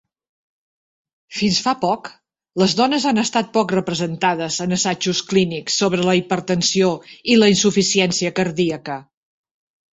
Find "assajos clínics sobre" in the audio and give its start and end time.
4.79-6.09